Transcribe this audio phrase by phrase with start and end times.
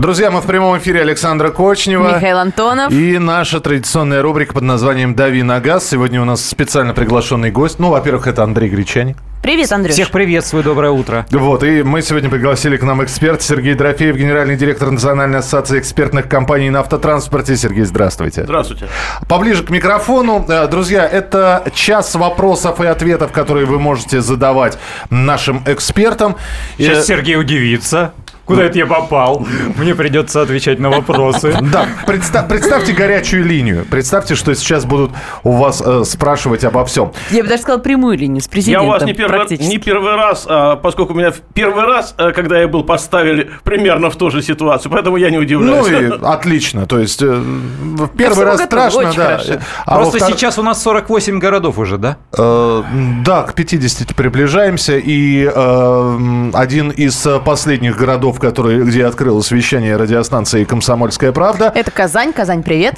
[0.00, 2.14] Друзья, мы в прямом эфире Александра Кочнева.
[2.16, 2.90] Михаил Антонов.
[2.90, 5.86] И наша традиционная рубрика под названием «Дави на газ».
[5.86, 7.78] Сегодня у нас специально приглашенный гость.
[7.78, 9.18] Ну, во-первых, это Андрей Гречаник.
[9.42, 9.92] Привет, Андрюш.
[9.92, 11.26] Всех приветствую, доброе утро.
[11.30, 16.28] Вот, и мы сегодня пригласили к нам эксперт Сергей Дорофеев, генеральный директор Национальной ассоциации экспертных
[16.28, 17.54] компаний на автотранспорте.
[17.58, 18.44] Сергей, здравствуйте.
[18.44, 18.88] Здравствуйте.
[19.28, 20.42] Поближе к микрофону.
[20.48, 24.78] Э, Друзья, это час вопросов и ответов, которые вы можете задавать
[25.10, 26.36] нашим экспертам.
[26.78, 28.12] Сейчас Э, Сергей удивится.
[28.50, 29.46] Куда это я попал?
[29.76, 31.54] Мне придется отвечать на вопросы.
[31.72, 33.86] Да, представ- представьте горячую линию.
[33.88, 35.12] Представьте, что сейчас будут
[35.44, 37.12] у вас э, спрашивать обо всем.
[37.30, 38.88] Я бы даже сказала прямую линию с Я президентом.
[38.88, 42.58] у вас не первый, не первый раз, а, поскольку меня в первый раз, а, когда
[42.60, 45.88] я был, поставили примерно в ту же ситуацию, поэтому я не Ну удивляюсь.
[45.88, 46.86] и отлично.
[46.86, 49.12] То есть э, в первый раз страшно, да.
[49.12, 49.52] хорошо.
[49.86, 52.16] А Просто втор- сейчас у нас 48 городов уже, да?
[52.36, 52.82] Э,
[53.24, 59.96] да, к 50 приближаемся, и э, один из э, последних городов, который, где открылось вещание
[59.96, 61.70] радиостанции «Комсомольская правда».
[61.74, 62.32] Это Казань.
[62.32, 62.96] Казань, привет.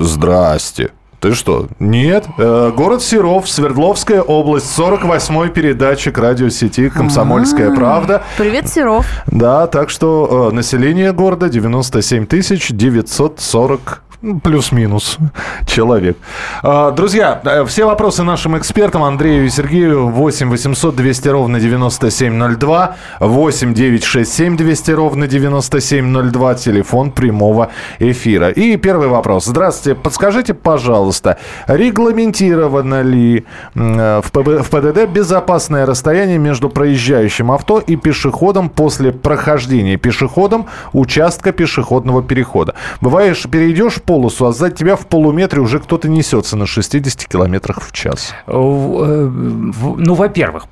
[0.00, 0.90] Здрасте.
[1.20, 1.66] Ты что?
[1.80, 2.26] Нет.
[2.38, 8.22] Э, город Серов, Свердловская область, 48-й передатчик радиосети «Комсомольская правда».
[8.36, 9.04] Привет, Серов.
[9.26, 14.07] Да, так что э, население города 97 тысяч 940 ну,
[14.42, 15.18] плюс-минус
[15.66, 16.16] человек.
[16.62, 22.96] А, Друзья, э, все вопросы нашим экспертам Андрею и Сергею 8 800 200 ровно 9702,
[23.20, 28.48] 8 967 200 ровно 9702, телефон прямого эфира.
[28.48, 29.44] И первый вопрос.
[29.44, 34.30] Здравствуйте, подскажите, пожалуйста, регламентировано ли э, в
[34.70, 42.74] ПДД безопасное расстояние между проезжающим авто и пешеходом после прохождения пешеходом участка пешеходного перехода?
[43.00, 47.92] Бываешь, перейдешь полосу, а сзади тебя в полуметре уже кто-то несется на 60 километрах в
[47.92, 48.32] час.
[48.46, 50.64] Э, в- Ну, во-первых,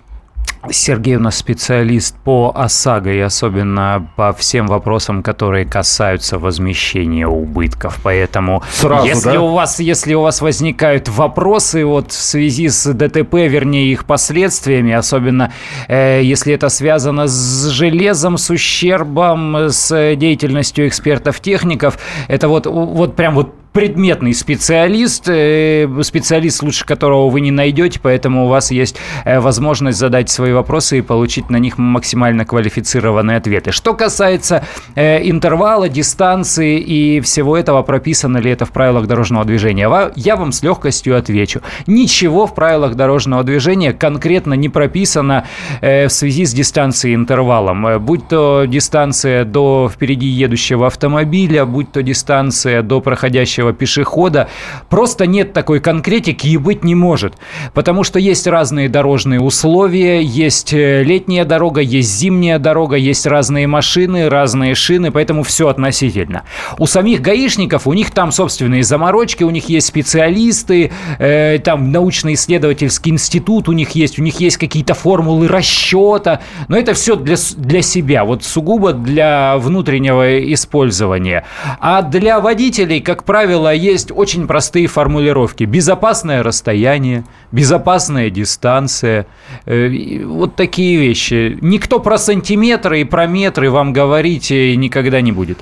[0.70, 7.98] Сергей у нас специалист по ОСАГО и особенно по всем вопросам, которые касаются возмещения убытков.
[8.02, 9.40] Поэтому Сразу, если да?
[9.40, 14.92] у вас если у вас возникают вопросы вот в связи с ДТП, вернее их последствиями,
[14.92, 15.52] особенно
[15.88, 23.34] э, если это связано с железом, с ущербом, с деятельностью экспертов-техников, это вот вот прям
[23.34, 29.38] вот предметный специалист, э, специалист, лучше которого вы не найдете, поэтому у вас есть э,
[29.38, 33.72] возможность задать свои вопросы и получить на них максимально квалифицированные ответы.
[33.72, 39.90] Что касается э, интервала, дистанции и всего этого, прописано ли это в правилах дорожного движения,
[40.16, 41.60] я вам с легкостью отвечу.
[41.86, 45.44] Ничего в правилах дорожного движения конкретно не прописано
[45.82, 48.00] в связи с дистанцией и интервалом.
[48.00, 54.48] Будь то дистанция до впереди едущего автомобиля, будь то дистанция до проходящего пешехода,
[54.88, 57.34] просто нет такой конкретики и быть не может.
[57.74, 63.66] Потому что есть разные дорожные условия, есть э, летняя дорога, есть зимняя дорога, есть разные
[63.66, 66.42] машины, разные шины, поэтому все относительно.
[66.78, 73.12] У самих гаишников, у них там собственные заморочки, у них есть специалисты, э, там научно-исследовательский
[73.12, 77.82] институт у них есть, у них есть какие-то формулы расчета, но это все для, для
[77.82, 81.44] себя, вот сугубо для внутреннего использования.
[81.80, 85.64] А для водителей, как правило, есть очень простые формулировки.
[85.64, 89.26] Безопасное расстояние, безопасная дистанция,
[89.64, 91.58] э, вот такие вещи.
[91.60, 95.58] Никто про сантиметры и про метры вам говорить э, никогда не будет.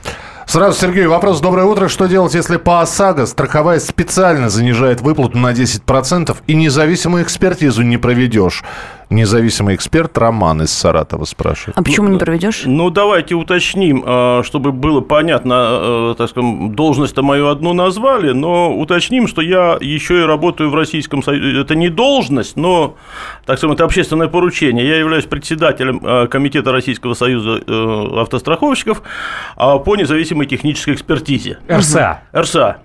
[0.47, 1.41] Сразу, Сергей, вопрос.
[1.41, 1.89] Доброе утро.
[1.89, 7.97] Что делать, если по ОСАГО страховая специально занижает выплату на 10% и независимую экспертизу не
[7.97, 8.63] проведешь?
[9.11, 11.77] Независимый эксперт Роман из Саратова спрашивает.
[11.77, 12.63] А почему не проведешь?
[12.65, 18.75] Ну, давайте уточним, а, чтобы было понятно, э, так скажем, должность-то мою одну назвали, но
[18.75, 21.61] уточним, что я еще и работаю в Российском Союзе.
[21.61, 22.97] Это не должность, но,
[23.45, 24.87] так скажем, это общественное поручение.
[24.87, 29.03] Я являюсь председателем э, Комитета Российского Союза э, автостраховщиков
[29.57, 31.59] а, по независимой технической экспертизе.
[31.69, 32.23] РСА.
[32.35, 32.79] РСА.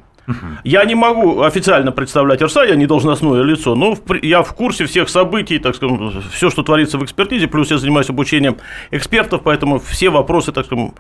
[0.64, 5.10] Я не могу официально представлять РСА, я не должностное лицо, но я в курсе всех
[5.10, 8.58] событий, так скажем, все, что творится в экспертизе, плюс я занимаюсь обучением
[8.92, 10.94] экспертов, поэтому все вопросы, так скажем,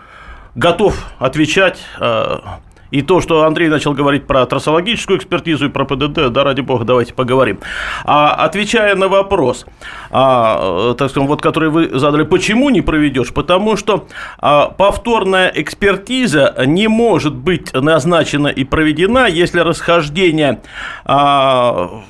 [0.55, 1.79] готов отвечать.
[2.91, 6.85] И то, что Андрей начал говорить про трассологическую экспертизу и про ПДД, да, ради бога,
[6.85, 7.59] давайте поговорим.
[8.03, 9.65] А, отвечая на вопрос,
[10.09, 13.33] а, э, так скажем, вот который вы задали, почему не проведешь?
[13.33, 14.07] Потому что
[14.39, 20.61] а, повторная экспертиза не может быть назначена и проведена, если расхождение
[21.05, 22.01] а,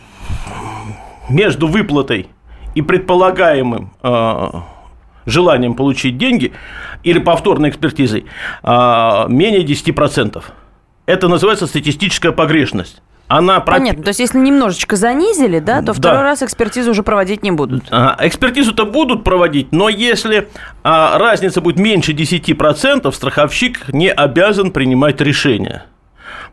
[1.30, 2.28] между выплатой
[2.76, 4.64] и предполагаемым а,
[5.26, 6.54] желанием получить деньги
[7.04, 8.26] или повторной экспертизой
[8.64, 10.44] а, менее 10%.
[11.10, 13.02] Это называется статистическая погрешность.
[13.28, 14.04] Она Понятно.
[14.04, 15.94] То есть, если немножечко занизили, да, то Да.
[15.94, 17.86] второй раз экспертизу уже проводить не будут.
[17.90, 20.50] Ага, Экспертизу-то будут проводить, но если
[20.84, 25.84] а, разница будет меньше 10%, страховщик не обязан принимать решение.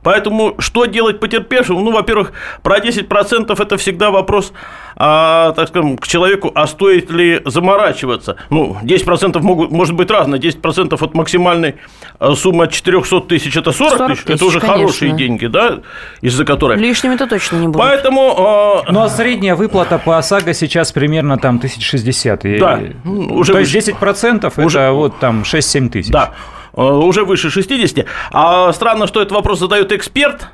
[0.06, 1.80] Поэтому что делать потерпевшему?
[1.80, 2.30] Ну, во-первых,
[2.62, 4.52] про 10% это всегда вопрос,
[4.94, 8.36] а, так скажем, к человеку, а стоит ли заморачиваться?
[8.48, 10.38] Ну, 10% могут, может быть разное.
[10.38, 11.74] 10% от максимальной
[12.20, 14.36] а, суммы от 400 тысяч– это 40, 40 тысяч.
[14.36, 14.78] Это уже конечно.
[14.78, 15.80] хорошие деньги, да,
[16.20, 16.78] из-за которых.
[16.78, 17.80] Лишними-то точно не будут.
[17.80, 22.44] Поэтому а, Ну а средняя выплата по ОСАГО сейчас примерно там 1060.
[22.44, 23.90] И- Да, ну, уже То есть выше.
[23.90, 26.12] 10% Уже- это вот там 6-7 тысяч.
[26.12, 28.06] Да, э, уже выше 60.
[28.32, 30.48] А странно, что этот вопрос задает эксперт,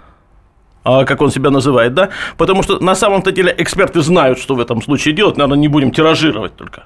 [0.85, 2.09] а, как он себя называет, да?
[2.37, 5.37] Потому что на самом-то деле эксперты знают, что в этом случае делать.
[5.37, 6.85] Наверное, не будем тиражировать только.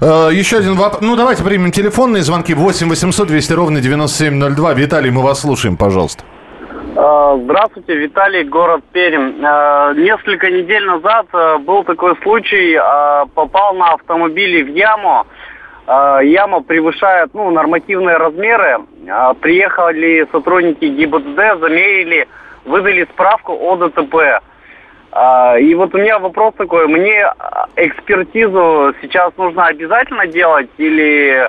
[0.00, 1.00] Э, Еще один вопрос.
[1.02, 2.54] Ну, давайте примем телефонные звонки.
[2.54, 4.74] 8 800 200 ровно 9702.
[4.74, 6.24] Виталий, мы вас слушаем, пожалуйста.
[6.96, 9.34] Э, Здравствуйте, Виталий, город Пермь.
[9.44, 15.24] Э, Несколько недель назад э, был такой случай, э, попал на автомобиле в яму.
[15.86, 18.80] Э, Яма превышает ну, нормативные размеры.
[19.06, 22.26] Э, Приехали сотрудники ГИБДД, замерили,
[22.64, 24.40] выдали справку о ДТП.
[25.12, 27.30] Э, И вот у меня вопрос такой, мне
[27.76, 31.48] экспертизу сейчас нужно обязательно делать или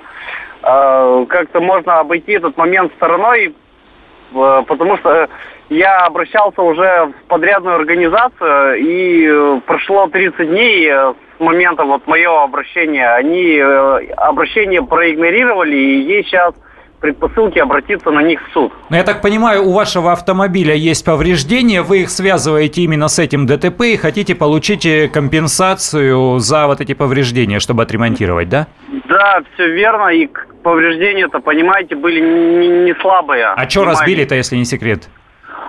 [0.61, 3.53] как-то можно обойти этот момент стороной,
[4.33, 5.29] потому что
[5.69, 10.91] я обращался уже в подрядную организацию, и прошло 30 дней
[11.39, 13.07] момента вот моего обращения.
[13.09, 16.53] Они э, обращение проигнорировали, и есть сейчас
[16.99, 18.73] предпосылки обратиться на них в суд.
[18.89, 23.45] Но я так понимаю, у вашего автомобиля есть повреждения, вы их связываете именно с этим
[23.45, 28.67] ДТП и хотите получить э, компенсацию за вот эти повреждения, чтобы отремонтировать, да?
[29.07, 30.27] Да, все верно, и
[30.63, 33.45] повреждения-то, понимаете, были не, не слабые.
[33.45, 35.09] А что разбили-то, если не секрет?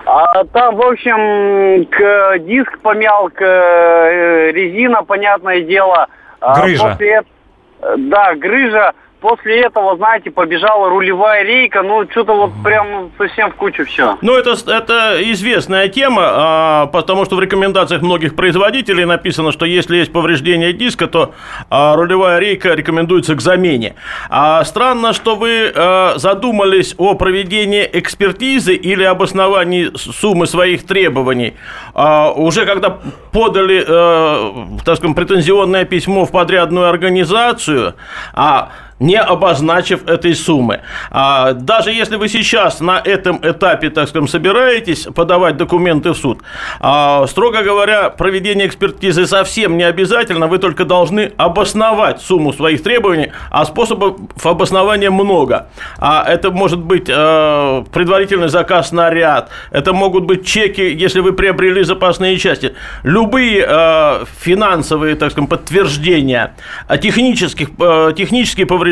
[0.09, 6.07] А там, в общем, к, диск помял, к, э, резина, понятное дело.
[6.39, 6.83] А Грыжа.
[6.91, 8.93] после эт- да, грыжа.
[9.19, 11.81] После этого, знаете, побежала рулевая рейка.
[11.81, 14.15] Ну, что-то вот прям совсем в кучу все.
[14.21, 19.97] Ну, это, это известная тема, а, потому что в рекомендациях многих производителей написано, что если
[19.97, 21.33] есть повреждение диска, то
[21.71, 23.95] а, рулевая рейка рекомендуется к замене.
[24.29, 31.55] А странно, что вы а, задумались о проведении экспертизы или обосновании суммы своих требований.
[31.95, 32.99] А, уже когда
[33.31, 37.95] подали, э, так скажем, претензионное письмо в подрядную организацию,
[38.33, 40.81] а не обозначив этой суммы.
[41.11, 46.41] А, даже если вы сейчас на этом этапе, так скажем, собираетесь подавать документы в суд,
[46.79, 53.31] а, строго говоря, проведение экспертизы совсем не обязательно, вы только должны обосновать сумму своих требований,
[53.51, 55.67] а способов обоснования много.
[55.99, 61.33] А это может быть э, предварительный заказ на ряд, это могут быть чеки, если вы
[61.33, 62.73] приобрели запасные части.
[63.03, 66.55] Любые э, финансовые, так скажем, подтверждения
[66.87, 68.86] а технических, э, технические повреждения,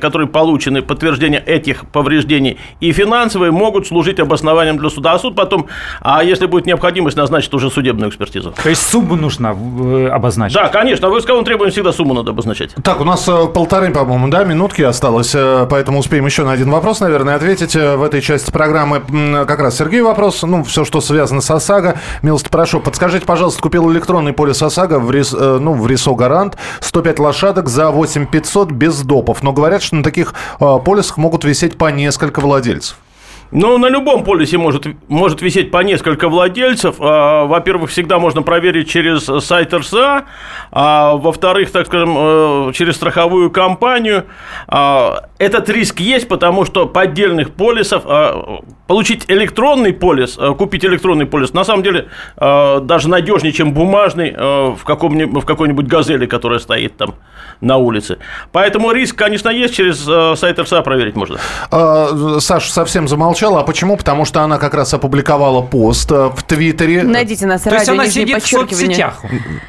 [0.00, 5.12] которые получены, подтверждение этих повреждений, и финансовые могут служить обоснованием для суда.
[5.12, 5.66] А суд потом,
[6.00, 8.54] а если будет необходимость, назначит уже судебную экспертизу.
[8.62, 10.56] То есть сумму нужно э, обозначить?
[10.56, 12.74] Да, конечно, в исковом требовании всегда сумму надо обозначать.
[12.82, 16.70] Так, у нас э, полторы, по-моему, да, минутки осталось, э, поэтому успеем еще на один
[16.70, 19.02] вопрос, наверное, ответить в этой части программы.
[19.46, 21.98] Как раз Сергей вопрос, ну, все, что связано с ОСАГО.
[22.22, 27.18] Милости прошу, подскажите, пожалуйста, купил электронный полис ОСАГО в, рис, ну, в РИСО Гарант, 105
[27.18, 31.90] лошадок за 8500 без допов, но говорят, что на таких э, полисах могут висеть по
[31.90, 32.96] несколько владельцев.
[33.50, 36.96] Ну, на любом полисе может, может висеть по несколько владельцев.
[37.00, 40.24] А, Во-первых, всегда можно проверить через сайт РСА.
[40.70, 44.24] А, Во-вторых, так скажем, э, через страховую компанию.
[44.66, 51.26] А, Этот риск есть, потому что поддельных полисов, а, получить электронный полис, а, купить электронный
[51.26, 56.58] полис, на самом деле а, даже надежнее, чем бумажный в, каком-нибудь, в какой-нибудь газели, которая
[56.58, 57.14] стоит там
[57.60, 58.18] на улице.
[58.52, 60.04] Поэтому риск, конечно, есть, через
[60.38, 61.38] сайт РСА проверить можно.
[61.70, 63.60] Э, Саша совсем замолчала.
[63.60, 63.96] А почему?
[63.96, 67.02] Потому что она как раз опубликовала пост э, в Твиттере.
[67.02, 69.22] Найдите нас, То есть радио, она нижнее сидит в соцсетях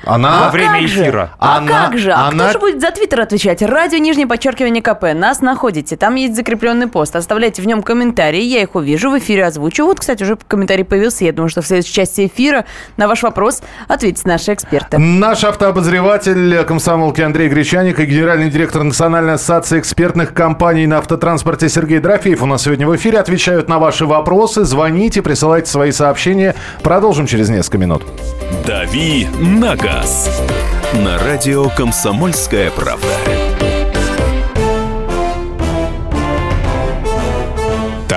[0.05, 0.45] Она...
[0.45, 1.01] во время как же?
[1.01, 1.31] эфира.
[1.39, 2.11] А Она- как же?
[2.11, 3.61] А она- кто же будет за Твиттер отвечать?
[3.61, 5.13] Радио Нижнее подчеркивание КП.
[5.13, 5.97] Нас находите.
[5.97, 7.15] Там есть закрепленный пост.
[7.15, 8.41] Оставляйте в нем комментарии.
[8.41, 9.85] Я их увижу, в эфире озвучу.
[9.85, 11.25] Вот, кстати, уже комментарий появился.
[11.25, 12.65] Я думаю, что в следующей части эфира
[12.97, 14.97] на ваш вопрос ответят наши эксперты.
[14.97, 21.99] Наш автообозреватель комсомолки Андрей Гречаник и генеральный директор Национальной ассоциации экспертных компаний на автотранспорте Сергей
[21.99, 23.19] Дорофеев у нас сегодня в эфире.
[23.59, 24.63] Отвечают на ваши вопросы.
[24.63, 26.55] Звоните, присылайте свои сообщения.
[26.81, 28.03] Продолжим через несколько минут.
[28.65, 30.41] «Дави на газ»
[30.93, 33.48] на радио «Комсомольская правда».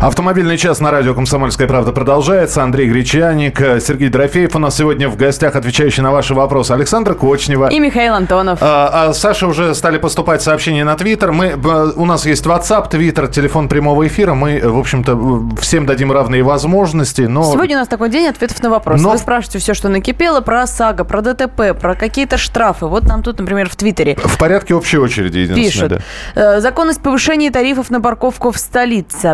[0.00, 2.62] Автомобильный час на радио «Комсомольская правда» продолжается.
[2.62, 6.72] Андрей Гречаник, э, Сергей Дорофеев у нас сегодня в гостях, отвечающий на ваши вопросы.
[6.72, 7.68] Александр Кочнева.
[7.68, 8.58] И Михаил Антонов.
[8.60, 11.32] А, а Саша уже стали поступать сообщения на Твиттер.
[11.32, 11.54] Мы,
[11.96, 14.34] у нас есть WhatsApp, Твиттер, телефон прямого эфира.
[14.34, 17.22] Мы, в общем-то, всем дадим равные возможности.
[17.22, 17.50] Но...
[17.50, 19.02] Сегодня у нас такой день ответов на вопросы.
[19.02, 19.12] Но...
[19.12, 22.84] Вы спрашиваете все, что накипело, про ОСАГО, про ДТП, про какие-то штрафы.
[22.84, 24.14] Вот нам тут, например, в Твиттере.
[24.22, 25.88] В порядке общей очереди, Пишут.
[25.88, 25.98] Да.
[26.34, 29.26] Э, законность повышения тарифов на парковку в столице.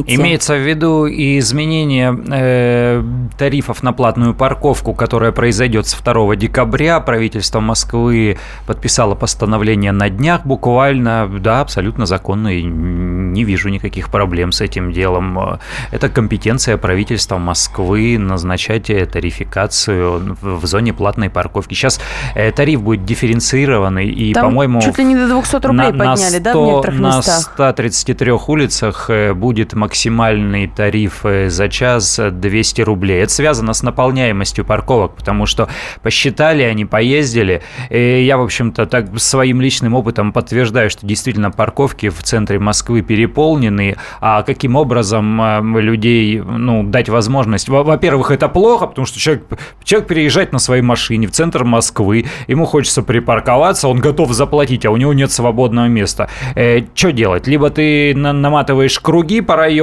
[0.00, 0.22] Объясните.
[0.22, 3.02] Имеется в виду и изменение э,
[3.38, 7.00] тарифов на платную парковку, которое произойдет с 2 декабря.
[7.00, 11.30] Правительство Москвы подписало постановление на днях буквально.
[11.40, 15.58] Да, абсолютно законно и не вижу никаких проблем с этим делом.
[15.90, 21.74] Это компетенция правительства Москвы назначать тарификацию в зоне платной парковки.
[21.74, 22.00] Сейчас
[22.34, 24.80] э, тариф будет дифференцированный и, по-моему...
[24.80, 27.58] чуть ли не до 200 рублей на, подняли, на 100, да, в некоторых местах?
[27.58, 33.22] На 133 улицах э, будет максимальный тариф за час 200 рублей.
[33.22, 35.68] Это связано с наполняемостью парковок, потому что
[36.02, 37.62] посчитали, они поездили.
[37.88, 43.02] И я, в общем-то, так своим личным опытом подтверждаю, что действительно парковки в центре Москвы
[43.02, 43.96] переполнены.
[44.20, 47.68] А каким образом э, людей, ну, дать возможность?
[47.68, 49.44] Во-первых, это плохо, потому что человек,
[49.84, 54.90] человек переезжает на своей машине в центр Москвы, ему хочется припарковаться, он готов заплатить, а
[54.90, 56.28] у него нет свободного места.
[56.56, 57.46] Э, что делать?
[57.46, 59.75] Либо ты наматываешь круги по району,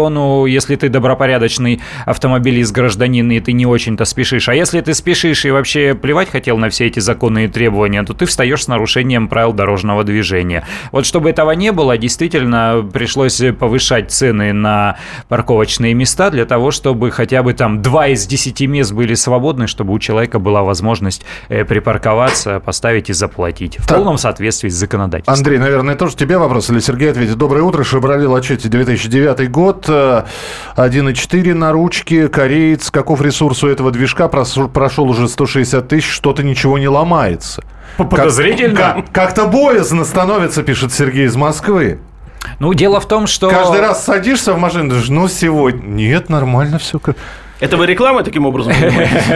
[0.46, 4.50] если если ты добропорядочный автомобилист, гражданин, и ты не очень-то спешишь.
[4.50, 8.14] А если ты спешишь и вообще плевать хотел на все эти законы и требования, то
[8.14, 10.66] ты встаешь с нарушением правил дорожного движения.
[10.92, 14.98] Вот чтобы этого не было, действительно пришлось повышать цены на
[15.28, 19.94] парковочные места для того, чтобы хотя бы там два из десяти мест были свободны, чтобы
[19.94, 23.78] у человека была возможность э, припарковаться, поставить и заплатить.
[23.78, 23.98] В так.
[23.98, 25.36] полном соответствии с законодательством.
[25.36, 27.38] Андрей, наверное, тоже тебе вопрос, или Сергей ответит.
[27.38, 29.83] Доброе утро, Шевроле Лачетти, 2009 год.
[29.90, 32.92] 1.4 на ручке, кореец.
[32.92, 34.28] Каков ресурс у этого движка?
[34.28, 37.64] Прошел уже 160 тысяч, что-то ничего не ломается.
[37.98, 38.76] Подозрительно.
[38.76, 42.00] Как, как-то боязно становится, пишет Сергей из Москвы.
[42.60, 43.50] Ну, дело в том, что...
[43.50, 45.82] Каждый раз садишься в машину, думаешь, ну, сегодня...
[45.82, 47.00] Нет, нормально все.
[47.64, 48.74] Это вы рекламой таким образом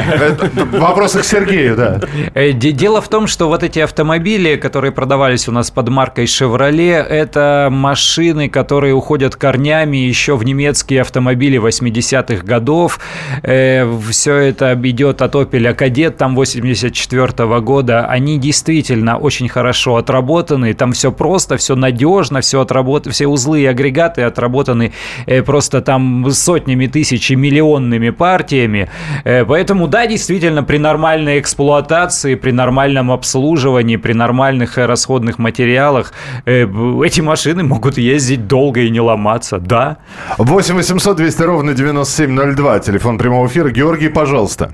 [0.74, 2.01] Вопросы к Сергею, да.
[2.34, 7.01] Э, дело в том, что вот эти автомобили, которые продавались у нас под маркой Chevrolet,
[7.01, 13.00] это машины, которые уходят корнями еще в немецкие автомобили 80-х годов.
[13.43, 18.07] Э, Все это идет от Opel Кадет там 84 -го года.
[18.07, 20.74] Они действительно очень хорошо отработаны.
[20.74, 23.07] Там все просто, все надежно, все, отработ...
[23.07, 24.91] все узлы и агрегаты отработаны
[25.27, 28.89] э, просто там сотнями тысяч и миллионными партиями.
[29.24, 36.13] Э, поэтому, да, действительно, при нормальной эксплуатации, при нормальном обслуживании, при нормальных расходных материалах
[36.45, 36.65] э,
[37.05, 39.97] эти машины могут ездить долго и не ломаться, да.
[40.38, 43.69] 8 800 200 ровно 9702, телефон прямого эфира.
[43.69, 44.71] Георгий, пожалуйста.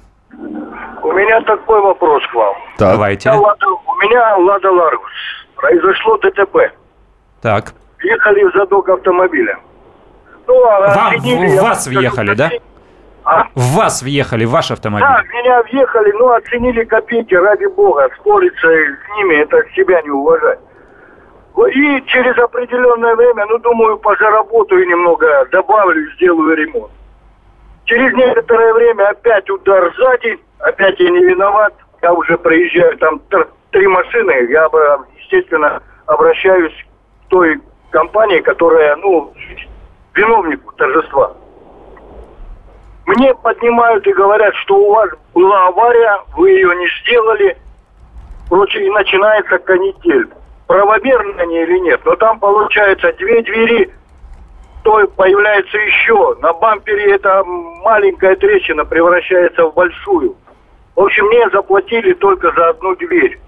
[1.04, 2.56] У меня такой вопрос к вам.
[2.78, 2.94] Так.
[2.94, 3.30] Давайте.
[3.30, 5.12] У меня Лада, у меня Лада Ларгус.
[5.56, 6.58] Произошло ДТП.
[7.42, 7.74] Так.
[8.04, 9.58] Ехали в задок автомобиля.
[10.48, 12.52] Ну, а Вам, в вас въехали, да?
[13.26, 13.48] А?
[13.56, 15.08] В вас въехали, в ваш автомобиль?
[15.08, 18.10] Да, меня въехали, но ну, оценили копейки, ради бога.
[18.20, 20.60] Спориться с ними, это себя не уважать.
[21.56, 26.92] И через определенное время, ну, думаю, позаработаю немного, добавлю, сделаю ремонт.
[27.86, 31.74] Через некоторое время опять удар сзади, опять я не виноват.
[32.02, 33.22] Я уже проезжаю, там
[33.72, 34.68] три машины, я,
[35.20, 37.62] естественно, обращаюсь к той
[37.92, 39.32] компании, которая, ну,
[40.16, 41.34] виновнику торжества.
[43.06, 47.58] Мне поднимают и говорят, что у вас была авария, вы ее не сделали,
[48.50, 50.30] короче, и начинается канитель.
[50.68, 52.00] Правомерно они или нет?
[52.06, 53.94] Но там получается две двери,
[54.84, 56.36] то появляется еще.
[56.42, 60.36] На бампере эта маленькая трещина превращается в большую.
[60.96, 63.40] В общем, мне заплатили только за одну дверь.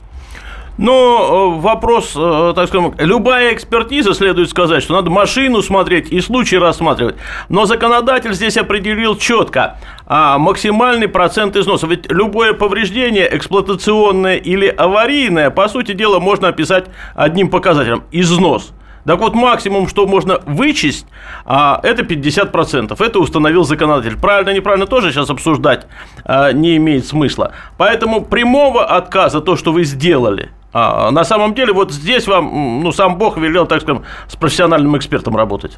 [0.78, 6.20] Но э, вопрос, э, так скажем, любая экспертиза, следует сказать, что надо машину смотреть и
[6.20, 7.16] случай рассматривать.
[7.48, 11.88] Но законодатель здесь определил четко а, максимальный процент износа.
[11.88, 18.74] Ведь любое повреждение, эксплуатационное или аварийное, по сути дела, можно описать одним показателем– износ.
[19.06, 21.06] Так вот, максимум, что можно вычесть,
[21.46, 23.00] а, это 50%.
[23.00, 24.18] Это установил законодатель.
[24.18, 25.86] Правильно, неправильно тоже сейчас обсуждать
[26.24, 27.52] а, не имеет смысла.
[27.78, 32.92] Поэтому прямого отказа, то, что вы сделали, а, на самом деле, вот здесь вам, ну,
[32.92, 35.78] сам Бог велел, так скажем, с профессиональным экспертом работать.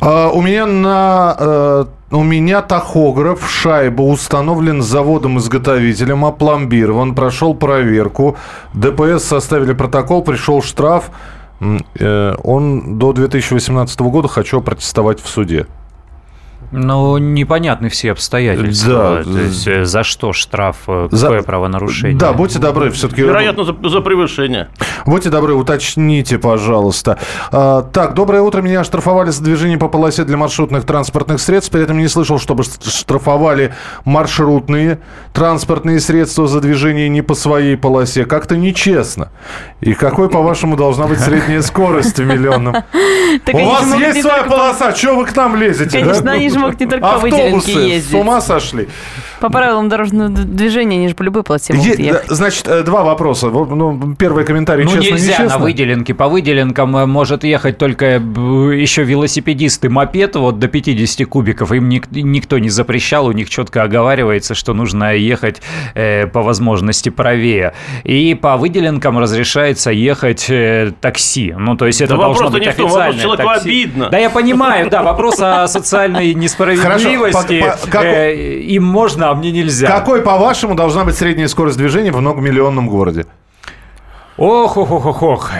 [0.00, 8.38] А, у меня на э, у меня тахограф шайба установлен заводом-изготовителем, опломбирован, прошел проверку.
[8.72, 11.10] ДПС составили протокол, пришел штраф.
[11.60, 15.66] Э, он до 2018 года хочу протестовать в суде.
[16.70, 19.22] Ну, непонятны все обстоятельства.
[19.24, 19.32] Да.
[19.32, 21.42] То есть, э, за что штраф, э, какое за...
[21.42, 22.18] правонарушение?
[22.18, 23.22] Да, будьте добры, все-таки...
[23.22, 24.68] Вероятно, за, за превышение.
[25.06, 27.18] Будьте добры, уточните, пожалуйста.
[27.50, 28.60] А, так, доброе утро.
[28.60, 31.70] Меня штрафовали за движение по полосе для маршрутных транспортных средств.
[31.70, 33.72] При этом не слышал, чтобы штрафовали
[34.04, 34.98] маршрутные
[35.32, 38.26] транспортные средства за движение не по своей полосе.
[38.26, 39.30] Как-то нечестно.
[39.80, 42.76] И какой, по-вашему, должна быть средняя скорость в миллионном?
[43.52, 46.00] У вас есть своя полоса, чего вы к нам лезете?
[46.00, 48.10] Конечно, они же могут не только по выделенке ездить.
[48.10, 48.88] с ума сошли.
[49.40, 52.28] По правилам дорожного движения, они же по любой полосе могут ехать.
[52.28, 53.48] Значит, э, два вопроса.
[53.48, 55.58] Ну, первый комментарий, ну, честно, нельзя нечестно.
[55.58, 56.14] на выделенке.
[56.14, 61.72] По выделенкам э, может ехать только э, еще велосипедист и мопед вот до 50 кубиков.
[61.72, 65.62] Им ник- никто не запрещал, у них четко оговаривается, что нужно ехать
[65.94, 67.74] э, по возможности правее.
[68.04, 71.54] И по выделенкам разрешается ехать э, такси.
[71.56, 73.68] Ну, то есть это да должно быть официальное человеку такси.
[73.68, 74.08] обидно.
[74.10, 77.60] Да, я понимаю, да, вопрос о социальной несправедливости.
[77.60, 79.88] Хорошо, по, по, э, им можно, а мне нельзя.
[79.88, 83.26] Какой, по-вашему, должна быть средняя скорость движения в многомиллионном городе?
[84.36, 85.50] Ох, ох, ох, ох, ох.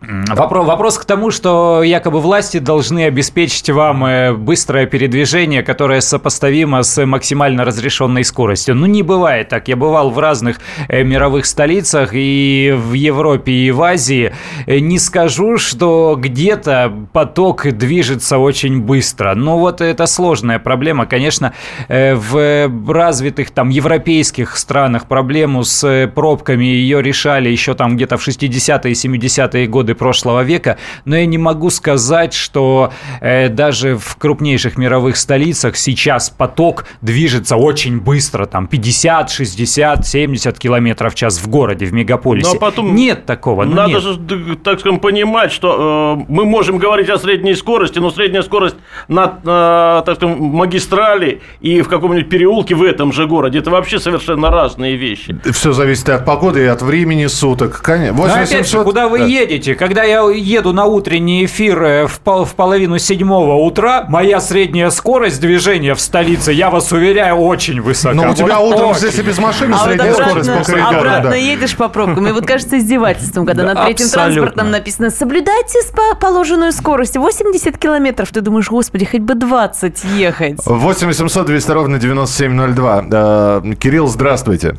[0.00, 6.82] Вопрос, вопрос к тому, что якобы власти должны обеспечить вам э, быстрое передвижение, которое сопоставимо
[6.82, 8.74] с максимально разрешенной скоростью.
[8.74, 9.68] Ну, не бывает так.
[9.68, 10.58] Я бывал в разных
[10.88, 14.32] э, мировых столицах и в Европе, и в Азии.
[14.66, 19.34] Э, не скажу, что где-то поток движется очень быстро.
[19.34, 21.04] Но вот это сложная проблема.
[21.04, 21.52] Конечно,
[21.88, 28.92] в развитых там европейских странах проблему с пробками ее решали еще там где-то в 60-е
[28.92, 34.16] и 70-е годы годы прошлого века, но я не могу сказать, что э, даже в
[34.16, 41.38] крупнейших мировых столицах сейчас поток движется очень быстро, там 50, 60, 70 километров в час
[41.38, 42.48] в городе, в мегаполисе.
[42.48, 43.64] Но ну, а потом нет такого.
[43.64, 44.02] Ну, надо нет.
[44.02, 48.76] же, так скажем, понимать, что э, мы можем говорить о средней скорости, но средняя скорость
[49.08, 53.98] на, э, так скажем, магистрали и в каком-нибудь переулке в этом же городе, это вообще
[53.98, 55.36] совершенно разные вещи.
[55.52, 57.80] Все зависит от погоды и от времени суток.
[57.82, 58.22] Конечно.
[58.22, 58.54] 8700...
[58.54, 59.26] опять же, куда вы да.
[59.26, 59.74] едете?
[59.80, 65.40] Когда я еду на утренний эфир в, пол, в половину седьмого утра, моя средняя скорость
[65.40, 68.14] движения в столице, я вас уверяю, очень высока.
[68.14, 69.00] Но у тебя вот утром очень.
[69.00, 70.98] здесь и без машины а средняя вот обратно, скорость по коридору.
[70.98, 71.36] Обратно да.
[71.36, 72.28] едешь по пробкам.
[72.28, 74.34] И вот кажется издевательством, когда да, на третьем абсолютно.
[74.34, 75.78] транспортном написано «Соблюдайте
[76.20, 78.30] положенную скорость 80 километров».
[78.32, 80.58] Ты думаешь, господи, хоть бы 20 ехать.
[80.66, 83.04] 8 800 200 ровно 9702.
[83.10, 84.76] Э, Кирилл, здравствуйте.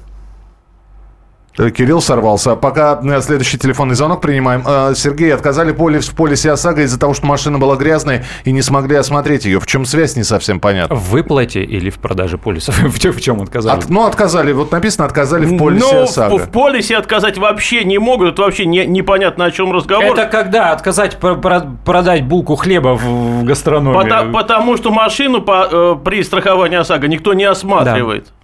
[1.58, 2.56] Э, Кирилл сорвался.
[2.56, 4.64] Пока э, следующий телефонный звонок принимаем.
[4.66, 8.62] Э, Сергей, отказали поле в полисе ОСАГО из-за того, что машина была грязной и не
[8.62, 9.60] смогли осмотреть ее.
[9.60, 10.96] В чем связь, не совсем понятно.
[10.96, 12.80] В выплате или в продаже полисов?
[12.82, 13.80] в, чем, отказали?
[13.80, 14.54] От, ну, отказали.
[14.54, 16.38] Вот написано, отказали в полисе ну, ОСАГО.
[16.38, 18.34] В, в полисе отказать вообще не могут.
[18.34, 20.14] Это вообще не, непонятно, о чем разговор.
[20.14, 24.02] Это когда отказать про, про, продать булку хлеба в, в гастрономии?
[24.02, 28.26] Потому, потому что машину по, при страховании ОСАГО никто не осматривает.
[28.26, 28.41] Да.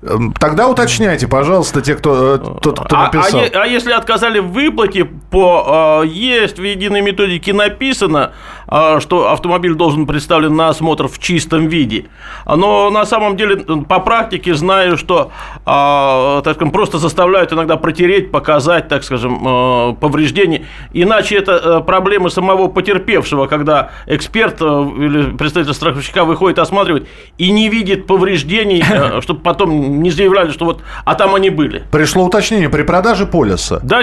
[0.00, 3.40] Эм, тогда уточняйте, пожалуйста, те, кто, э, тот, кто написал.
[3.40, 8.30] А, а, а если отказали в выплате, по, э, есть в единой методике написано,
[8.68, 12.06] э, что автомобиль должен представлен на осмотр в чистом виде.
[12.46, 13.56] Но на самом деле
[13.88, 15.32] по практике знаю, что
[15.66, 20.64] э, так скажем, просто заставляют иногда протереть, показать, так скажем, э, повреждения.
[20.92, 27.50] Иначе это э, проблемы самого потерпевшего, когда эксперт э, или представитель страховщика выходит осматривать и
[27.50, 31.82] не видит повреждений, э, чтобы потом не заявляли, что вот, а там они были.
[31.90, 33.80] Пришло уточнение при продаже полиса.
[33.82, 34.00] Да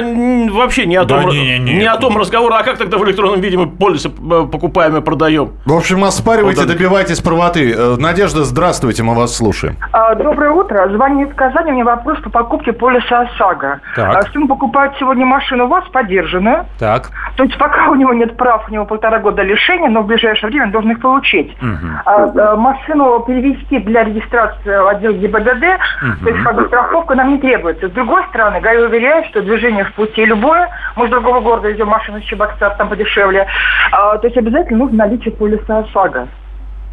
[0.51, 3.05] вообще не о том, да, не, не, не о том разговор, а как тогда в
[3.05, 5.51] электронном виде мы полисы э, покупаем и продаем?
[5.65, 7.73] В общем, оспаривайте, вот, добивайтесь правоты.
[7.73, 9.77] Э, Надежда, здравствуйте, мы вас слушаем.
[9.91, 10.89] А, доброе утро.
[10.89, 13.81] Звоню из Казани, у меня вопрос по покупке полиса ОСАГО.
[13.95, 14.15] Так.
[14.15, 16.65] А, сын покупает сегодня машину у вас, подержанную.
[16.79, 17.11] Так.
[17.37, 20.49] То есть пока у него нет прав, у него полтора года лишения, но в ближайшее
[20.49, 21.51] время он должен их получить.
[21.61, 21.87] Угу.
[22.05, 25.74] А, а, машину перевести для регистрации в отдел ГИБДД
[26.23, 27.87] то есть как бы страховка нам не требуется.
[27.87, 31.87] С другой стороны, ГАИ уверяет, что движение в пути любое, мы с другого города идем
[31.87, 33.47] машину с Чебоксар, там подешевле,
[33.91, 36.27] а, то есть обязательно нужно наличие полиса ОСАГО.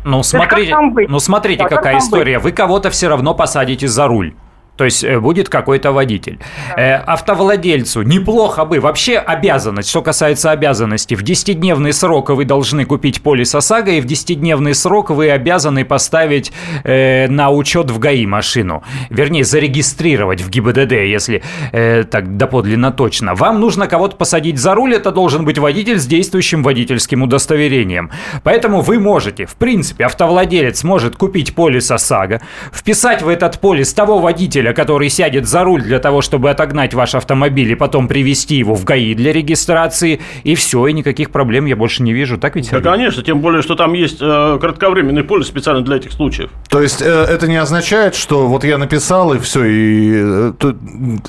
[0.05, 0.77] Ну, смотрите,
[1.09, 2.39] ну, смотрите, да, какая история.
[2.39, 2.45] Быть?
[2.45, 4.35] Вы кого-то все равно посадите за руль.
[4.83, 6.41] То есть э, будет какой-то водитель.
[6.77, 13.23] Э, автовладельцу неплохо бы, вообще обязанность, что касается обязанностей, в 10-дневный срок вы должны купить
[13.23, 18.83] полис ОСАГО, и в 10-дневный срок вы обязаны поставить э, на учет в ГАИ машину.
[19.09, 23.37] Вернее, зарегистрировать в ГИБДД, если э, так доподлинно точно.
[23.37, 28.11] Вам нужно кого-то посадить за руль, это должен быть водитель с действующим водительским удостоверением.
[28.43, 32.41] Поэтому вы можете, в принципе, автовладелец может купить полис ОСАГО,
[32.73, 37.15] вписать в этот полис того водителя, который сядет за руль для того, чтобы отогнать ваш
[37.15, 41.77] автомобиль и потом привести его в ГАИ для регистрации, и все, и никаких проблем я
[41.77, 42.39] больше не вижу.
[42.39, 46.13] Так ведь, Да, конечно, тем более, что там есть э, кратковременный полис специально для этих
[46.13, 46.51] случаев.
[46.69, 50.75] То есть э, это не означает, что вот я написал, и все, и э, то,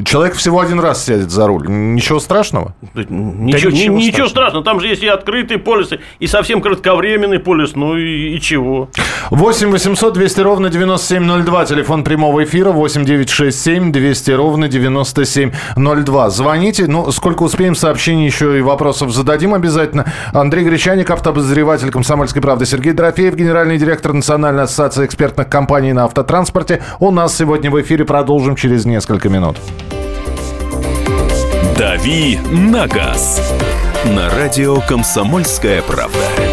[0.06, 1.68] человек всего один раз сядет за руль.
[1.68, 2.76] Ничего страшного?
[2.94, 4.64] Да, ничего, да ничего, ничего страшного.
[4.64, 8.90] Там же есть и открытые полисы, и совсем кратковременный полис, ну и, и чего.
[9.30, 16.30] 8 800 200 ровно 9702, телефон прямого эфира 8 9 967 200 ровно 9702.
[16.30, 16.86] Звоните.
[16.88, 20.06] Ну, сколько успеем, сообщений еще и вопросов зададим обязательно.
[20.34, 22.66] Андрей Гречаник, автообозреватель «Комсомольской правды».
[22.66, 26.82] Сергей Дорофеев, генеральный директор Национальной ассоциации экспертных компаний на автотранспорте.
[27.00, 28.06] У нас сегодня в эфире.
[28.06, 29.58] Продолжим через несколько минут.
[31.78, 33.42] «Дави на газ»
[34.06, 36.53] на радио «Комсомольская правда».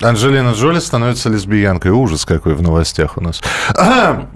[0.00, 1.90] Анджелина Джоли становится лесбиянкой.
[1.90, 3.40] Ужас какой в новостях у нас.
[3.74, 4.26] А,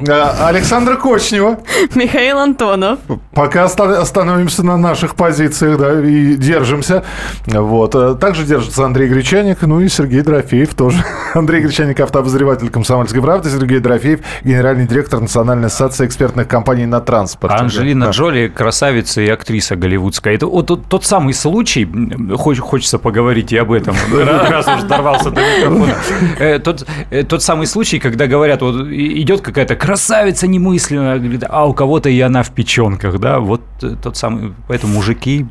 [0.47, 1.61] Александра Кочнева.
[1.95, 2.99] Михаил Антонов.
[3.35, 7.05] Пока остановимся на наших позициях, да, и держимся.
[7.47, 7.95] Вот.
[7.95, 11.05] А также держится Андрей Гречаник, ну и Сергей Дорофеев тоже.
[11.35, 17.53] Андрей Гречаник, автообозреватель «Комсомольской правды», Сергей Дорофеев, генеральный директор Национальной ассоциации экспертных компаний на транспорт.
[17.53, 18.13] Анджелина да.
[18.13, 20.35] Джоли красавица и актриса голливудская.
[20.35, 21.89] Это вот тот, тот самый случай,
[22.37, 25.95] хочется поговорить и об этом, раз уж дорвался до микрофона.
[26.39, 31.75] Э, тот, э, тот самый случай, когда говорят, вот идет какая-то красавица немысленная, а у
[31.75, 35.47] кого-то и она в печенках, да, вот э, тот самый, поэтому мужики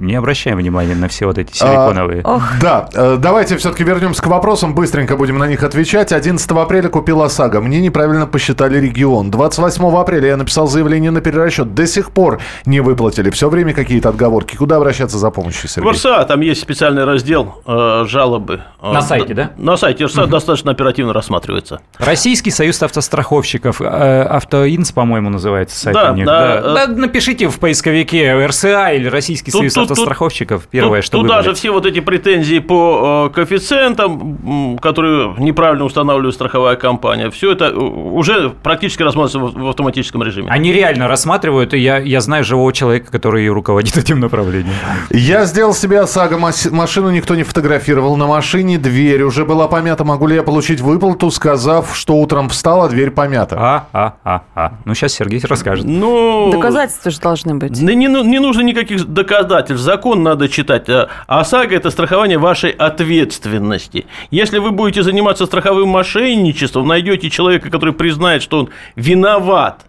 [0.00, 2.22] не обращаем внимания на все вот эти а, силиконовые.
[2.24, 6.12] А, да, давайте все-таки вернемся к вопросам, быстренько будем на них отвечать.
[6.12, 9.30] 11 апреля купил ОСАГО, мне неправильно посчитали регион.
[9.30, 14.08] 28 апреля я написал заявление на перерасчет, до сих пор не выплатили, все время какие-то
[14.08, 14.56] отговорки.
[14.56, 15.86] Куда обращаться за помощью, Сергей?
[15.86, 18.62] Ворса, там есть специальный раздел э, жалобы.
[18.82, 19.52] На сайте, да?
[19.56, 20.26] На сайте угу.
[20.26, 21.80] достаточно оперативно рассматривается.
[21.98, 26.26] Российский союз автостраховщиков, э, Автоинс, по-моему, называется сайт да, у них.
[26.26, 26.86] Да, да.
[26.86, 31.18] Да, напишите в поисковике РСА или Российский тут, союз тут, автостраховщиков, тут, первое, тут, что
[31.18, 37.52] Тут даже все вот эти претензии по э, коэффициентам, которые неправильно устанавливает страховая компания, все
[37.52, 40.48] это уже практически рассматривается в автоматическом режиме.
[40.50, 44.74] Они реально рассматривают, и я, я знаю живого человека, который руководит этим направлением.
[45.10, 48.78] Я сделал себе ОСАГО, машину никто не фотографировал, на машине
[49.16, 53.56] дверь уже была помята, могу ли я получить выплату, сказав, что утром встала, дверь помята?
[53.58, 54.72] А, а, а, а.
[54.84, 55.86] Ну, сейчас Сергей расскажет.
[55.86, 57.80] Ну, Доказательства же должны быть.
[57.80, 59.82] Не, не, не нужно никаких доказательств.
[59.82, 60.84] Закон надо читать.
[60.88, 64.04] А ОСАГО– это страхование вашей ответственности.
[64.30, 69.86] Если вы будете заниматься страховым мошенничеством, найдете человека, который признает, что он виноват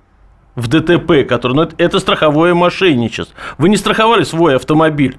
[0.56, 3.36] в ДТП, который, ну, это, это страховое мошенничество.
[3.58, 5.18] Вы не страховали свой автомобиль,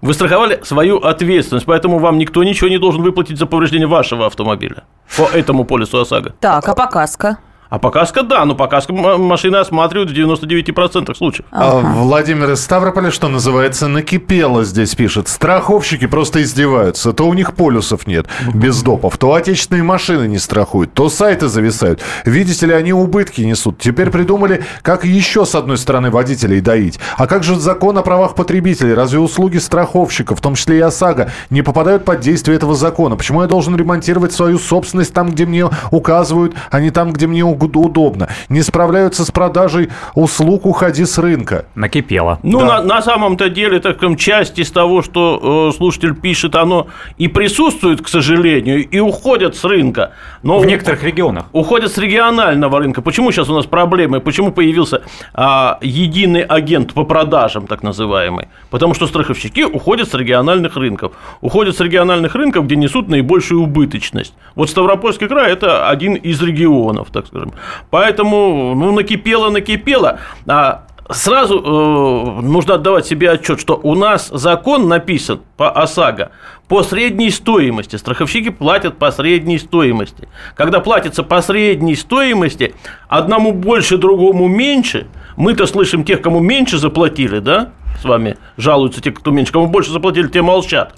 [0.00, 4.84] вы страховали свою ответственность, поэтому вам никто ничего не должен выплатить за повреждение вашего автомобиля
[5.16, 6.34] по этому полису ОСАГО.
[6.40, 7.38] Так, а по каско?
[7.70, 11.46] А по каско, да, но по каско машины осматривают в 99% случаев.
[11.50, 11.88] Ага.
[11.88, 15.28] А Владимир из Ставрополя, что называется, накипело здесь пишет.
[15.28, 17.12] Страховщики просто издеваются.
[17.12, 22.00] То у них полюсов нет без допов, то отечественные машины не страхуют, то сайты зависают.
[22.24, 23.78] Видите ли, они убытки несут.
[23.78, 26.98] Теперь придумали, как еще с одной стороны водителей доить.
[27.16, 28.94] А как же закон о правах потребителей?
[28.94, 33.16] Разве услуги страховщиков, в том числе и ОСАГО, не попадают под действие этого закона?
[33.16, 37.42] Почему я должен ремонтировать свою собственность там, где мне указывают, а не там, где мне
[37.42, 37.57] указывают?
[37.62, 38.28] Уд- удобно.
[38.48, 41.66] Не справляются с продажей услуг «Уходи с рынка».
[41.74, 42.38] Накипело.
[42.42, 42.66] Ну, Да.
[42.80, 47.28] на, на самом-то деле, так скажем, часть из того, что э, слушатель пишет, оно и
[47.28, 50.12] присутствует, к сожалению, и уходят с рынка.
[50.42, 51.46] Но В некоторых регионах.
[51.52, 53.02] уходят с регионального рынка.
[53.02, 54.20] Почему сейчас у нас проблемы?
[54.20, 55.02] Почему появился
[55.34, 58.48] а, единый агент по продажам, так называемый?
[58.70, 61.12] Потому что страховщики уходят с региональных рынков.
[61.40, 64.34] Уходят с региональных рынков, где несут наибольшую убыточность.
[64.54, 67.47] Вот Ставропольский край– это один из регионов, так скажем.
[67.90, 70.20] Поэтому, ну, накипело, накипело.
[70.46, 76.32] А Сразу э, нужно отдавать себе отчет, что у нас закон написан по ОСАГО
[76.68, 77.96] по средней стоимости.
[77.96, 80.28] Страховщики платят по средней стоимости.
[80.54, 82.74] Когда платится по средней стоимости,
[83.08, 85.06] одному больше, другому меньше,
[85.36, 89.90] мы-то слышим тех, кому меньше заплатили, да, с вами жалуются те, кто меньше, кому больше
[89.90, 90.94] заплатили, те молчат.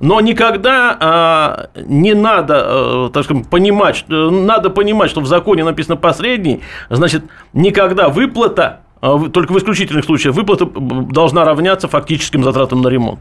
[0.00, 5.64] Но никогда а, не надо, а, так скажем, понимать, что- надо понимать, что в законе
[5.64, 12.44] написано посредний, значит, никогда выплата, в- только в исключительных случаях, выплата б- должна равняться фактическим
[12.44, 13.20] затратам на ремонт.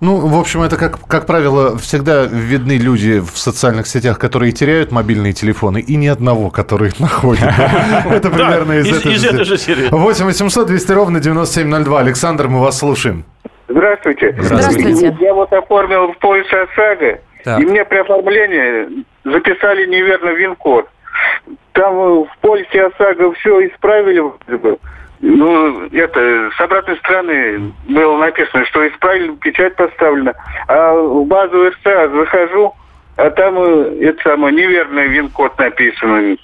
[0.00, 4.92] Ну, в общем, это, как, как правило, всегда видны люди в социальных сетях, которые теряют
[4.92, 7.44] мобильные телефоны, и ни одного, который находит.
[8.10, 9.88] Это примерно из этой же серии.
[9.90, 12.00] 8 800 200 ровно 9702.
[12.00, 13.24] Александр, мы вас слушаем.
[13.68, 14.34] Здравствуйте.
[14.40, 15.16] Здравствуйте.
[15.20, 17.20] Я вот оформил в полис ОСАГО,
[17.60, 20.88] и мне при оформлении записали неверно ВИН-код.
[21.72, 24.22] Там в полисе ОСАГО все исправили.
[25.22, 30.32] Ну, это, с обратной стороны было написано, что исправили, печать поставлена.
[30.66, 32.74] А в базу РСА захожу,
[33.16, 36.38] а там э, это самое, неверный ВИН-код написан.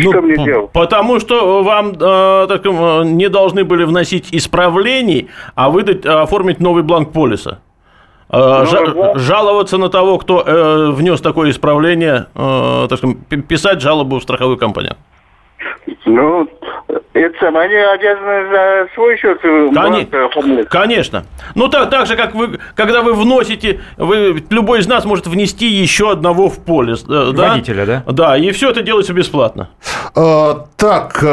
[0.00, 0.72] Что мне делать?
[0.72, 6.58] Потому что вам э, так, э, не должны были вносить исправлений, а выдать, э, оформить
[6.58, 7.60] новый бланк полиса.
[8.28, 9.18] Э, да.
[9.18, 14.58] жаловаться на того, кто э, внес такое исправление, э, так пи- писать жалобу в страховую
[14.58, 14.96] компанию.
[16.06, 16.48] Ну,
[17.14, 20.06] это самое, они обязаны за свой счет э, Коне-.
[20.68, 21.24] Конечно.
[21.54, 25.66] Ну, так, так же, как вы, когда вы вносите, вы, любой из нас может внести
[25.66, 27.04] еще одного в полис.
[27.08, 27.50] э, да?
[27.50, 28.02] Водителя, да?
[28.12, 29.70] Да, и все это делается бесплатно.
[30.16, 31.26] Э, Так, э,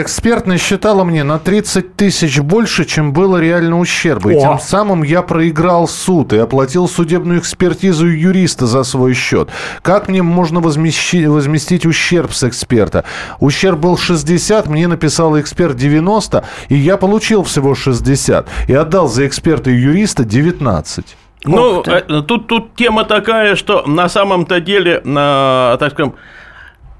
[0.00, 4.32] эксперт насчитала мне на 30 тысяч больше, чем было реально ущерба.
[4.32, 4.40] И О.
[4.40, 9.50] тем самым я проиграл суд и оплатил судебную экспертизу юриста за свой счет.
[9.82, 13.04] Как мне можно возмещи- возместить ущерб с эксперта?
[13.40, 18.46] Ущерб был 60, мне написал эксперт 90, и я получил всего 60.
[18.68, 21.16] И отдал за эксперта и юриста 19.
[21.44, 26.14] Ну, э, тут, тут тема такая, что на самом-то деле, на, так скажем,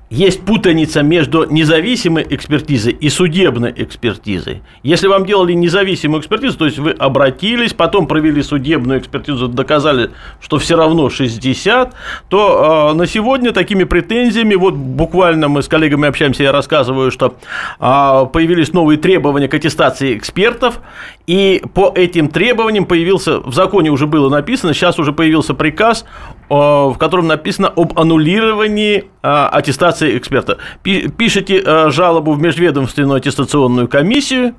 [0.08, 4.62] есть путаница между независимой экспертизой и судебной экспертизой.
[4.84, 10.58] Если вам делали независимую экспертизу, то есть вы обратились, потом провели судебную экспертизу, доказали, что
[10.58, 11.94] все равно 60,
[12.28, 17.36] то э, на сегодня такими претензиями, вот буквально мы с коллегами общаемся, я рассказываю, что
[17.80, 20.80] э, появились новые требования к аттестации экспертов,
[21.26, 26.04] и по этим требованиям появился, в законе уже было написано, сейчас уже появился приказ,
[26.48, 30.58] э, в котором написано об аннулировании э, аттестации эксперта.
[30.82, 34.54] Пи- Пишите э, жалобу в межведомственную аттестационную комиссию,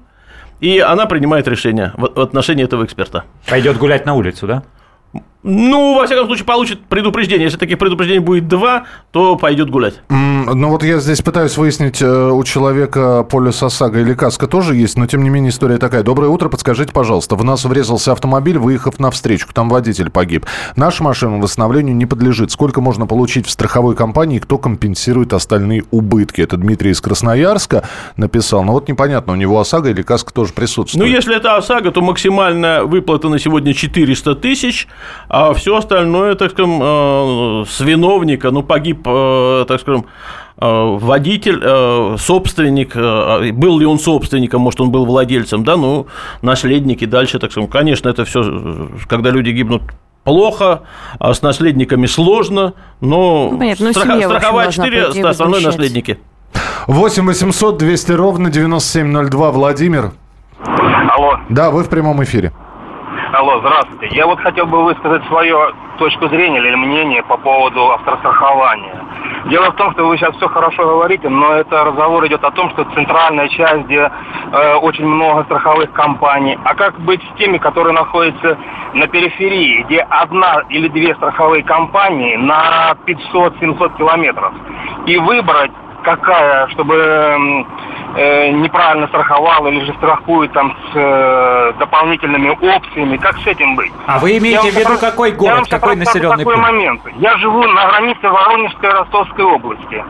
[0.60, 3.24] и она принимает решение в отношении этого эксперта.
[3.50, 4.64] Пойдет гулять на улицу, да?
[5.43, 7.45] Ну, во всяком случае, получит предупреждение.
[7.45, 10.02] Если таких предупреждений будет два, то пойдет гулять.
[10.10, 14.76] М, Ну вот я здесь пытаюсь выяснить, э, у человека полис ОСАГО или каска тоже
[14.76, 16.04] есть, но тем не менее история такая.
[16.04, 17.36] Доброе утро, подскажите, пожалуйста.
[17.36, 19.54] В нас врезался автомобиль, выехав на встречку.
[19.54, 20.45] Там водитель погиб.
[20.76, 22.52] Наша машина восстановлению не подлежит.
[22.52, 26.41] Сколько можно получить в страховой компании, кто компенсирует остальные убытки?
[26.41, 27.84] Это Дмитрий из Красноярска
[28.15, 28.63] написал.
[28.63, 31.10] Но вот непонятно, у него ОСАГО или каска тоже Ну, присутствует.
[31.13, 34.88] если это ОСАГО, то максимальная выплата на сегодня 400 тысяч,
[35.30, 40.06] а все остальное, так скажем, э, с виновника, ну, погиб, э, так скажем,
[40.60, 42.96] э, водитель, собственник,
[43.56, 46.08] был ли он собственником, может, он был владельцем, да, ну,
[46.42, 49.84] наследники дальше, так скажем, конечно, это все, когда люди гибнут,
[50.24, 50.82] плохо,
[51.20, 55.54] а с наследниками сложно, но Ну, понятно, ну, в общем, страховая должна 4, пойти остальное
[55.56, 55.78] возмещать.
[55.80, 56.20] наследники.
[56.88, 59.52] 8 800 200 ровно 9702.
[59.52, 60.12] Владимир.
[60.66, 62.52] Алло, Да, вы в прямом эфире.
[63.34, 64.08] Алло, здравствуйте.
[64.16, 65.58] Я вот хотел бы высказать свою
[65.98, 69.04] точку зрения или мнение по поводу автострахования.
[69.46, 72.70] Дело в том, что вы сейчас все хорошо говорите, но это разговор идет о том,
[72.72, 74.12] что центральная часть, где
[74.52, 76.58] э, очень много страховых компаний.
[76.63, 78.58] А как быть с теми, которые находятся
[78.94, 84.54] на периферии, где одна или две страховые компании на 500-700 километров?
[85.06, 85.72] И выбрать
[86.04, 87.66] какая, чтобы
[88.18, 93.18] э, неправильно страховал или же страхует там с э, дополнительными опциями.
[93.18, 93.92] Как с этим быть?
[94.08, 96.56] А вы имеете Я в виду сейчас- какой я город, вам сейчас какой населенный такой
[96.56, 96.62] пункт?
[96.72, 97.02] момент.
[97.18, 100.04] Я живу на границе Воронежской и Ростовской области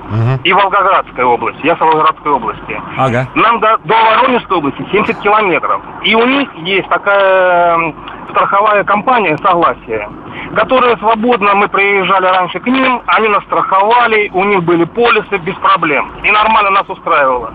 [0.43, 1.65] и Волгоградской области.
[1.65, 2.81] Я с Волгоградской области.
[2.97, 3.27] Ага.
[3.35, 5.81] Нам до, до Воронежской области 70 километров.
[6.03, 7.93] И у них есть такая
[8.29, 10.09] страховая компания «Согласие»,
[10.55, 15.55] которая свободно, мы приезжали раньше к ним, они нас страховали, у них были полисы без
[15.55, 16.11] проблем.
[16.23, 17.53] И нормально нас устраивало.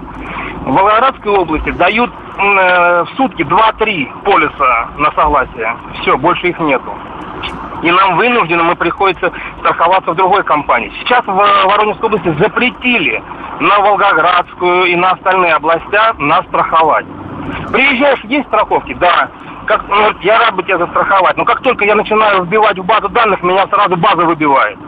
[0.64, 5.76] В Волгоградской области дают э, в сутки 2-3 полиса на согласие.
[6.00, 6.92] Все, больше их нету.
[7.82, 10.92] И нам вынуждены, мы приходится страховаться в другой компании.
[11.00, 13.20] Сейчас в Воронежской области запретили
[13.58, 17.06] на Волгоградскую и на остальные областя нас страховать.
[17.72, 18.94] Приезжаешь, есть страховки?
[18.94, 19.28] Да.
[19.66, 21.36] Как, ну, я рад бы тебя застраховать.
[21.36, 24.78] Но как только я начинаю вбивать в базу данных, меня сразу база выбивает.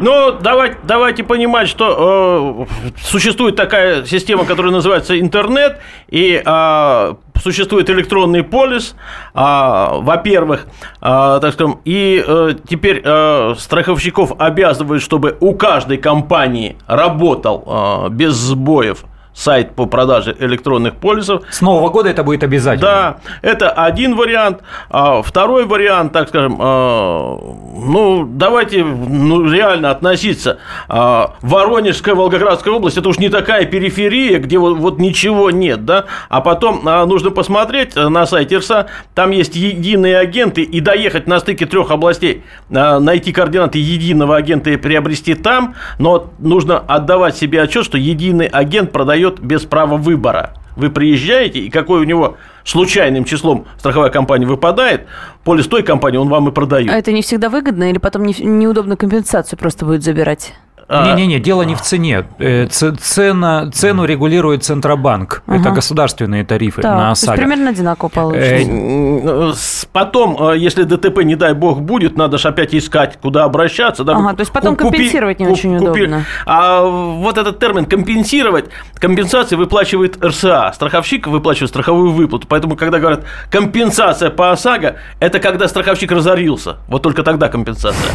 [0.00, 7.90] Ну, давайте, давайте понимать, что э, существует такая система, которая называется интернет, и э, существует
[7.90, 8.94] электронный полис,
[9.34, 10.66] э, во-первых,
[11.00, 18.10] э, так скажем, и э, теперь э, страховщиков обязывают, чтобы у каждой компании работал э,
[18.10, 19.04] без сбоев
[19.38, 21.42] сайт по продаже электронных полисов.
[21.48, 22.90] С Нового года это будет обязательно.
[22.90, 24.62] Да, это один вариант.
[24.90, 30.58] А второй вариант, так скажем, а, ну, давайте ну, реально относиться.
[30.88, 36.06] А, Воронежская, Волгоградская область, это уж не такая периферия, где вот, вот ничего нет, да.
[36.28, 41.28] А потом а, нужно посмотреть а, на сайте РСА, там есть единые агенты, и доехать
[41.28, 42.42] на стыке трех областей,
[42.74, 48.46] а, найти координаты единого агента и приобрести там, но нужно отдавать себе отчет, что единый
[48.46, 50.54] агент продает без права выбора.
[50.76, 55.06] Вы приезжаете, и какой у него случайным числом страховая компания выпадает,
[55.44, 56.90] полис той компании он вам и продает.
[56.90, 60.54] А это не всегда выгодно или потом не- неудобно компенсацию просто будет забирать?
[60.90, 62.24] А, Не-не-не, дело не в цене.
[62.38, 65.42] Э, Цена, цену регулирует Центробанк.
[65.46, 65.70] Это Ага.
[65.72, 67.36] государственные тарифы Так, на то есть ОСАГО.
[67.38, 68.54] примерно одинаково получится.
[68.54, 73.18] Э, М, с- Потом, э, если ДТП, не дай бог, будет, надо же опять искать,
[73.20, 74.02] куда обращаться.
[74.04, 76.24] да, Ага, то есть потом ку- купи- компенсировать не очень купи- удобно.
[76.46, 80.72] А вот этот термин компенсировать, компенсации выплачивает РСА.
[80.74, 82.46] Страховщик выплачивает страховую выплату.
[82.48, 86.76] Поэтому, когда говорят компенсация по ОСАГО, это когда страховщик разорился.
[86.88, 88.10] Вот только тогда компенсация.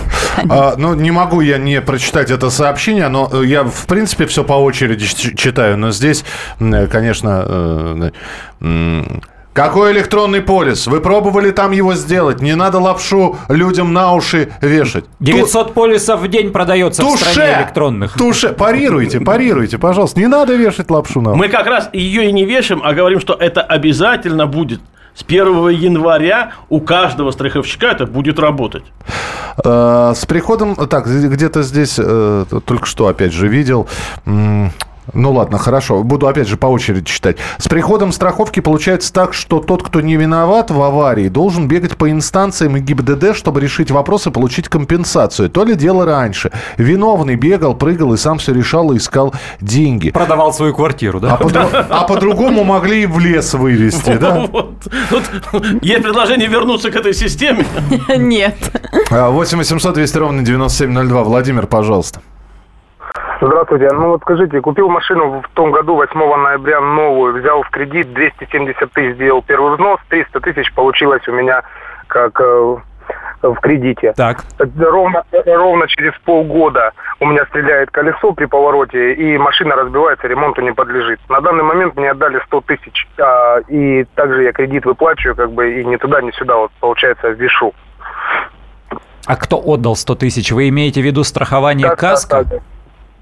[0.49, 4.43] А, ну, не могу я не прочитать это сообщение, но э, я, в принципе, все
[4.45, 5.77] по очереди читаю.
[5.77, 6.23] Но здесь,
[6.61, 8.09] м, конечно...
[8.61, 9.11] э,
[9.53, 10.87] Какой электронный полис?
[10.87, 12.41] Вы пробовали там его сделать?
[12.41, 15.03] Не надо лапшу людям на уши вешать.
[15.19, 17.25] 900 полисов в день продается в Туше!
[17.25, 18.13] стране электронных.
[18.17, 18.49] Туше!
[18.49, 20.19] Парируйте, парируйте, пожалуйста.
[20.21, 21.39] Не надо вешать лапшу на уши.
[21.39, 24.79] Мы как раз ее и не вешаем, а говорим, что это обязательно будет.
[25.15, 28.83] С 1 января у каждого страховщика это будет работать.
[29.63, 30.75] Э, С приходом...
[30.75, 33.87] Так, где-то здесь э, только что, опять же, видел...
[35.13, 36.01] Ну ладно, хорошо.
[36.03, 37.37] Буду опять же по очереди читать.
[37.57, 42.09] С приходом страховки получается так, что тот, кто не виноват в аварии, должен бегать по
[42.09, 45.49] инстанциям и ГИБДД, чтобы решить вопрос и получить компенсацию.
[45.49, 46.51] То ли дело раньше.
[46.77, 50.11] Виновный бегал, прыгал и сам все решал и искал деньги.
[50.11, 51.33] Продавал свою квартиру, да?
[51.33, 54.47] А, по- а по-другому могли и в лес вывести, да?
[55.81, 57.65] Есть предложение вернуться к этой системе.
[58.17, 58.55] Нет.
[59.11, 61.23] А, 8 800 200 ровно 9702.
[61.23, 62.21] Владимир, пожалуйста.
[63.45, 63.89] Здравствуйте.
[63.91, 68.89] Ну вот скажите, купил машину в том году, 8 ноября, новую, взял в кредит, 270
[68.93, 71.61] тысяч сделал первый взнос, 300 тысяч получилось у меня
[72.07, 72.77] как э,
[73.41, 74.13] в кредите.
[74.15, 74.45] Так.
[74.79, 80.71] Ровно, ровно через полгода у меня стреляет колесо при повороте, и машина разбивается, ремонту не
[80.71, 81.19] подлежит.
[81.27, 85.81] На данный момент мне отдали 100 тысяч, а, и также я кредит выплачиваю, как бы,
[85.81, 87.73] и ни туда, ни сюда, вот, получается, вешу.
[89.25, 90.51] А кто отдал 100 тысяч?
[90.53, 92.43] Вы имеете в виду страхование Да, каска?
[92.43, 92.63] да, Да,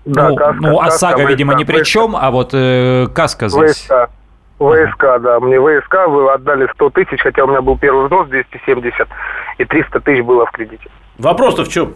[0.05, 1.85] ну, каска, ну, каска, ОСАГО, видимо, ни при ВСК.
[1.85, 3.83] чем, а вот э, каска здесь.
[3.83, 4.09] ВСК.
[4.57, 5.39] ВСК, да.
[5.39, 9.07] Мне ВСК вы отдали 100 тысяч, хотя у меня был первый взнос 270,
[9.57, 10.87] и 300 тысяч было в кредите.
[11.17, 11.95] Вопрос-то в чем?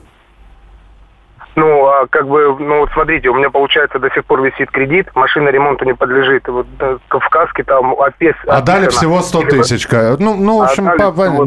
[1.55, 5.07] Ну, а как бы, ну, вот смотрите, у меня, получается, до сих пор висит кредит,
[5.15, 6.45] машина ремонту не подлежит.
[6.49, 8.35] Вот э, в каске там опис...
[8.45, 9.87] А дали всего 100 тысяч.
[10.19, 11.45] Ну, ну в общем, Отдали по-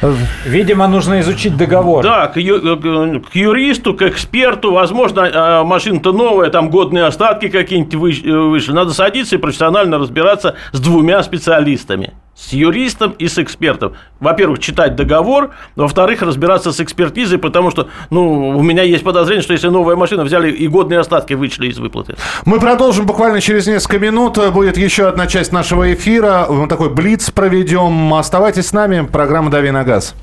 [0.00, 0.52] по- всего не- 100 тысяч.
[0.52, 2.02] Видимо, нужно изучить договор.
[2.04, 7.48] Да, к, ю- э, к юристу, к эксперту, возможно, э, машина-то новая, там годные остатки
[7.48, 8.72] какие-нибудь э, вышли.
[8.72, 12.12] Надо садиться и профессионально разбираться с двумя специалистами.
[12.34, 13.94] С юристом и с экспертом.
[14.20, 19.54] Во-первых, читать договор, во-вторых, разбираться с экспертизой, потому что, ну, у меня есть подозрение, что
[19.54, 22.14] если новая машина взяли и годные остатки вычли из выплаты.
[22.44, 24.38] Мы продолжим буквально через несколько минут.
[24.52, 26.44] Будет еще одна часть нашего эфира.
[26.50, 28.12] Мы такой блиц проведем.
[28.12, 29.08] Оставайтесь с нами.
[29.10, 30.14] Программа «Дави на газ».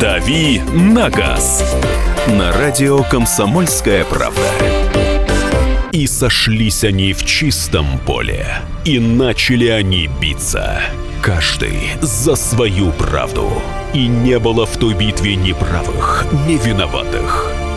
[0.00, 1.64] «Дави на газ»
[2.26, 4.42] на радио «Комсомольская правда».
[5.92, 8.46] И сошлись они в чистом поле.
[8.84, 10.82] И начали они биться.
[11.22, 13.50] Каждый за свою правду.
[13.94, 17.50] И не было в той битве ни правых, ни виноватых.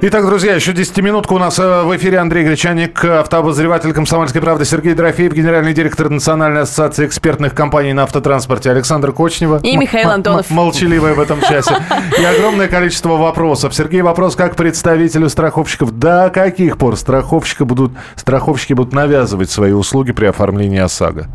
[0.00, 4.92] Итак, друзья, еще 10-минутка у нас э, в эфире Андрей Гречаник, автообозреватель «Комсомольской правды» Сергей
[4.92, 9.60] Дорофеев, генеральный директор Национальной ассоциации экспертных компаний на автотранспорте Александр Кочнева.
[9.62, 10.50] И Михаил Антонов.
[10.50, 11.76] Молчаливый в этом часе.
[12.18, 13.74] И огромное количество вопросов.
[13.74, 15.92] Сергей, вопрос как представителю страховщиков.
[15.98, 21.28] До каких пор страховщики будут, страховщики будут навязывать свои услуги при оформлении ОСАГО?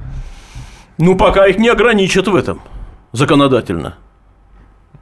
[1.00, 2.62] Ну, пока их не ограничат в этом
[3.14, 3.96] законодательно.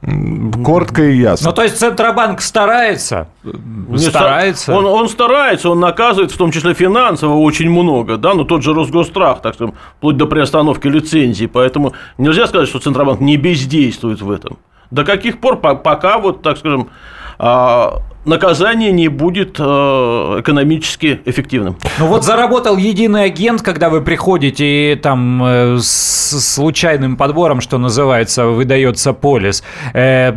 [0.00, 1.48] Коротко и ясно.
[1.48, 3.28] Ну, то есть Центробанк старается?
[3.42, 4.72] Не старается?
[4.72, 8.74] Он, он старается, он наказывает, в том числе финансово, очень много, да, но тот же
[8.74, 14.30] Росгострах, так скажем, вплоть до приостановки лицензии, поэтому нельзя сказать, что Центробанк не бездействует в
[14.30, 14.58] этом.
[14.92, 16.90] До каких пор, пока вот, так скажем,
[17.38, 21.76] а, наказание не будет э, экономически эффективным.
[21.98, 27.78] Ну вот заработал единый агент, когда вы приходите и там э, с случайным подбором, что
[27.78, 29.64] называется, выдается полис.
[29.94, 30.32] Э,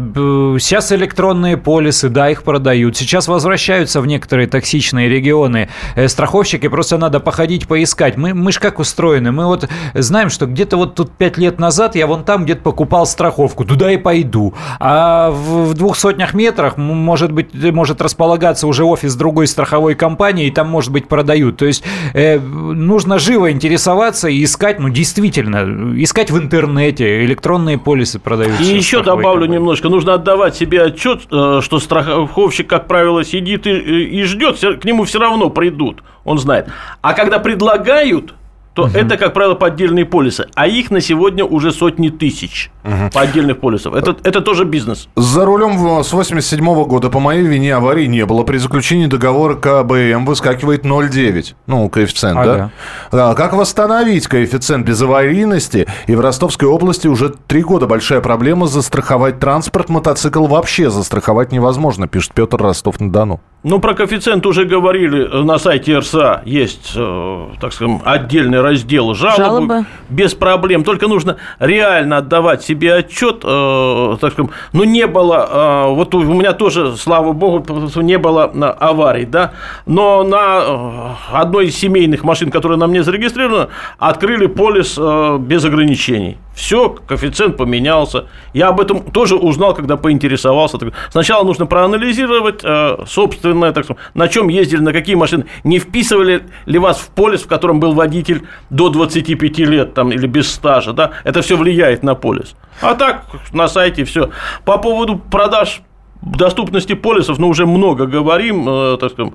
[0.60, 2.98] сейчас электронные полисы, да, их продают.
[2.98, 5.70] Сейчас возвращаются в некоторые токсичные регионы
[6.08, 8.18] страховщики, просто надо походить, поискать.
[8.18, 9.32] Мы, мы же как устроены?
[9.32, 13.06] Мы вот знаем, что где-то вот тут пять лет назад я вон там где-то покупал
[13.06, 14.54] страховку, туда и пойду.
[14.80, 20.52] А в, двух сотнях метрах, может быть, может располагаться уже офис другой страховой компании, и
[20.52, 21.58] там, может быть, продают.
[21.58, 28.20] То есть э, нужно живо интересоваться и искать, ну, действительно, искать в интернете, электронные полисы
[28.20, 28.62] продаются.
[28.62, 29.56] И еще добавлю компании.
[29.56, 34.86] немножко, нужно отдавать себе отчет, э, что страховщик, как правило, сидит и, и ждет, к
[34.86, 36.68] нему все равно придут, он знает.
[37.02, 38.36] А когда предлагают,
[38.76, 38.92] то угу.
[38.94, 40.48] это, как правило, поддельные полисы.
[40.54, 43.10] А их на сегодня уже сотни тысяч угу.
[43.14, 43.96] поддельных полисов.
[43.96, 45.08] Это, это тоже бизнес.
[45.16, 48.44] За рулем с 87 -го года по моей вине аварии не было.
[48.44, 51.56] При заключении договора КБМ выскакивает 0,9.
[51.68, 52.72] Ну, коэффициент, ага.
[53.12, 53.34] да?
[53.36, 55.88] Как восстановить коэффициент без аварийности?
[56.08, 59.90] И в Ростовской области уже три года большая проблема застраховать транспорт.
[59.90, 63.42] Мотоцикл вообще застраховать невозможно, пишет Петр Ростов-на-Дону.
[63.64, 65.44] Ну, про коэффициент уже говорили.
[65.44, 69.86] На сайте РСА есть, э, так скажем, отдельный раздел жалобы, жалобы.
[70.10, 70.84] без проблем.
[70.84, 76.22] Только нужно реально отдавать себе отчет, э, так скажем, ну не было, э, вот у
[76.22, 77.66] меня тоже, слава богу,
[78.02, 78.46] не было
[78.80, 79.52] аварий, да,
[79.86, 83.70] но на э, одной из семейных машин, которая на мне зарегистрирована,
[84.00, 86.38] открыли полис э, без ограничений.
[86.54, 88.26] Все, коэффициент поменялся.
[88.54, 90.78] Я об этом тоже узнал, когда поинтересовался.
[91.10, 95.46] Сначала нужно проанализировать э, собственное, так сказать, на чем ездили, на какие машины.
[95.64, 100.28] Не вписывали ли вас в полис, в котором был водитель до 25 лет там, или
[100.28, 100.94] без стажа.
[100.94, 101.12] Да?
[101.24, 102.56] Это все влияет на полис.
[102.82, 104.30] А так, на сайте все.
[104.66, 105.82] По поводу продаж
[106.22, 109.34] доступности полисов, ну, уже много говорим, э, так сказать,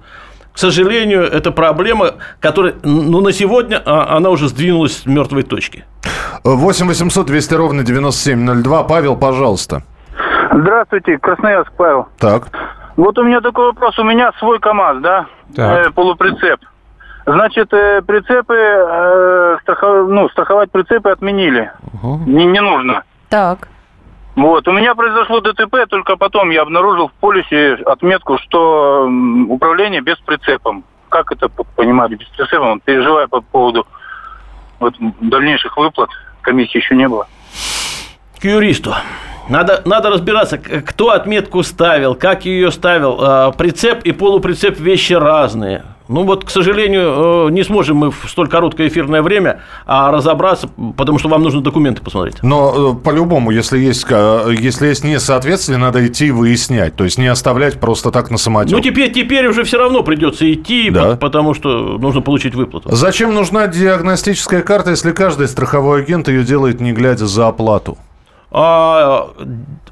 [0.52, 5.84] к сожалению, это проблема, которая, ну, на сегодня а, она уже сдвинулась с мертвой точки.
[6.44, 8.84] 8 800 200 ровно 9702.
[8.84, 9.82] Павел, пожалуйста.
[10.50, 12.08] Здравствуйте, Красноярск, Павел.
[12.18, 12.48] Так.
[12.96, 13.98] Вот у меня такой вопрос.
[13.98, 15.26] У меня свой КАМАЗ, да?
[15.54, 15.88] Так.
[15.88, 16.60] Э, полуприцеп.
[17.26, 20.08] Значит, э, прицепы, э, страхов...
[20.08, 21.70] ну, страховать прицепы отменили.
[21.92, 22.22] Угу.
[22.26, 23.02] Не, не нужно.
[23.28, 23.68] Так.
[24.36, 24.68] Вот.
[24.68, 29.08] У меня произошло ДТП, только потом я обнаружил в полисе отметку, что
[29.48, 30.84] управление без прицепом.
[31.08, 32.80] Как это понимать без прицепом?
[32.80, 33.86] Переживаю по поводу
[34.78, 36.10] вот, дальнейших выплат.
[36.42, 37.26] Комиссии еще не было.
[38.38, 38.94] К юристу.
[39.48, 43.18] Надо, надо разбираться, кто отметку ставил, как ее ставил.
[43.20, 45.84] А, прицеп и полуприцеп вещи разные.
[46.08, 50.68] Ну вот, к сожалению, э, не сможем мы в столь короткое эфирное время а, разобраться,
[50.96, 52.42] потому что вам нужно документы посмотреть.
[52.42, 56.96] Но э, по-любому, если есть, если есть несоответствие, надо идти выяснять.
[56.96, 58.72] То есть не оставлять просто так на самотек.
[58.72, 61.16] Ну теперь, теперь уже все равно придется идти, да.
[61.16, 62.94] потому что нужно получить выплату.
[62.94, 67.98] Зачем нужна диагностическая карта, если каждый страховой агент ее делает не глядя за оплату?
[68.50, 69.30] А,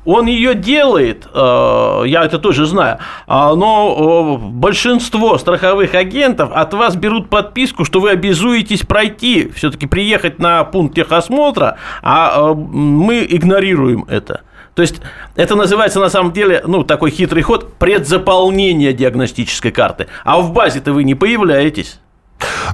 [0.05, 6.97] он ее делает, а, я это тоже знаю, а, но большинство страховых агентов от вас
[6.97, 14.43] берут подписку, что вы обязуетесь пройти, все-таки приехать на пункт техосмотра, а мы игнорируем это.
[14.75, 15.01] То есть
[15.37, 20.09] это называется на самом деле, ну, такой хитрый ход предзаполнения диагностической карты.
[20.25, 22.01] А в базе-то вы не появляетесь.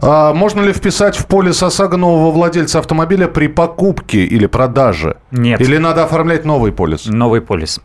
[0.03, 5.17] А можно ли вписать в полис ОСАГО нового владельца автомобиля при покупке или продаже?
[5.31, 5.61] Нет.
[5.61, 7.07] Или надо оформлять новый полис?
[7.07, 7.81] Новый полис.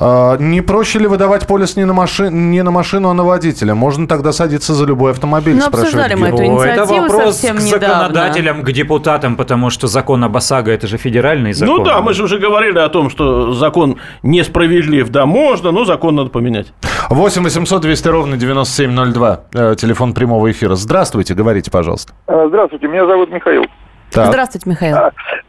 [0.00, 2.28] А, не проще ли выдавать полис не на, маши...
[2.30, 3.74] не на машину, а на водителя?
[3.74, 7.60] Можно тогда садиться за любой автомобиль, Ну, обсуждали мы эту инициативу Это вопрос совсем к
[7.62, 7.86] недавно.
[7.88, 11.78] законодателям, к депутатам, потому что закон об ОСАГО– это же федеральный закон.
[11.78, 15.08] Ну да, мы же уже говорили о том, что закон несправедлив.
[15.08, 16.72] Да, можно, но закон надо поменять.
[17.10, 19.40] 8 800 200 ровно 9702.
[19.54, 20.74] Э, телефон прямого эфира.
[20.76, 22.12] Здравствуйте, говорите, пожалуйста.
[22.26, 23.64] Здравствуйте, меня зовут Михаил.
[24.10, 24.28] Так.
[24.28, 24.96] Здравствуйте, Михаил.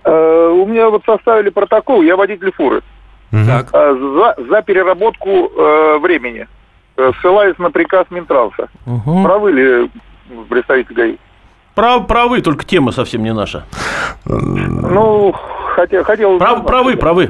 [0.06, 2.82] Э, У меня вот составили протокол, я водитель фуры.
[3.32, 3.68] Так.
[3.74, 6.48] Э, За, за переработку э, времени,
[6.98, 8.70] э, ссылаясь на приказ Минтранса.
[9.24, 9.92] Правы ли
[10.50, 11.18] представитель ГАИ?
[11.76, 13.66] Прав, правы, только тема совсем не наша.
[14.26, 15.34] Ну,
[15.76, 16.04] хотел...
[16.04, 17.30] хотел Прав, правы, правы.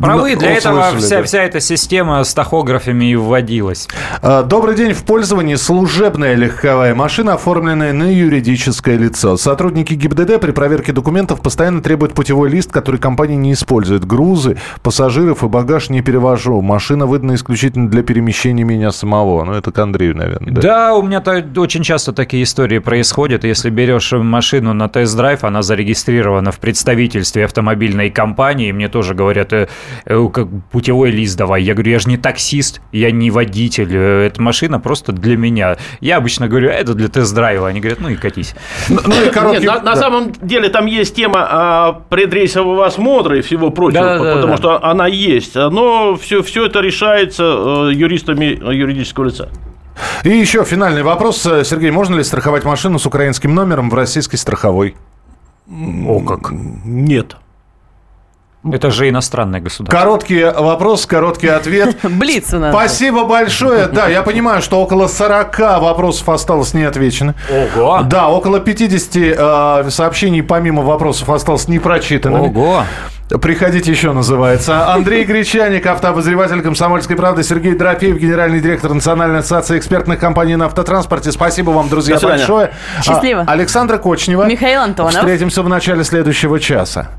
[0.00, 1.22] Правы, Ну, для этого вся, да.
[1.22, 3.88] вся эта система с тахографами и вводилась.
[4.22, 4.92] А, Добрый день.
[4.92, 9.36] В пользовании служебная легковая машина, оформленная на юридическое лицо.
[9.36, 14.04] Сотрудники ГИБДД при проверке документов постоянно требуют путевой лист, который компания не использует.
[14.04, 16.60] Грузы, пассажиров и багаж не перевожу.
[16.60, 19.44] Машина выдана исключительно для перемещения меня самого.
[19.44, 20.52] Ну, это к Андрею, наверное.
[20.54, 21.22] Да, у меня
[21.56, 23.44] очень часто такие истории происходят.
[23.44, 28.72] Если берешь машину на тест-драйв, она зарегистрирована в представительстве автомобильной компании.
[28.72, 29.68] Мне тоже говорят, э,
[30.04, 31.62] как путевой лист давай.
[31.62, 33.88] Я говорю, я же не таксист, я не водитель.
[33.94, 35.76] э, Эта машина просто для меня.
[36.00, 37.68] Я обычно говорю, это для тест-драйва.
[37.68, 38.54] Они говорят, ну и катись.
[38.88, 39.60] Ну и короткий...
[39.62, 39.96] Нет, на, на да.
[39.96, 44.34] самом деле там есть тема а, предрейсового осмотра и всего прочего, Да-да-да-да.
[44.34, 45.54] потому что она есть.
[45.54, 49.48] Но все, все это решается э, юристами юридического лица.
[50.24, 51.44] И еще финальный вопрос.
[51.46, 54.96] Э, Сергей, можно ли страховать машину с украинским номером в российской страховой?
[55.68, 56.50] О, как.
[56.84, 57.36] Нет.
[58.72, 59.98] Это же иностранное государство.
[59.98, 61.96] Короткий вопрос, короткий ответ.
[62.02, 62.72] Блиц у нас.
[62.74, 63.86] Спасибо большое.
[63.88, 67.34] Да, я понимаю, что около 40 вопросов осталось неотвечены.
[67.50, 68.02] Ого!
[68.04, 72.48] Да, около 50 э, сообщений помимо вопросов осталось непрочитанными.
[72.48, 72.84] Ого!
[73.28, 74.92] Приходите еще, называется.
[74.92, 81.32] Андрей Гречаник, автообозреватель «Комсомольской правды», Сергей Дорофеев, генеральный директор Национальной ассоциации экспертных компаний на автотранспорте.
[81.32, 82.72] Спасибо вам, друзья, большое.
[83.02, 83.44] Счастливо.
[83.46, 84.44] А, Александра Кочнева.
[84.44, 85.14] Михаил Антонов.
[85.14, 87.18] Встретимся в начале следующего часа.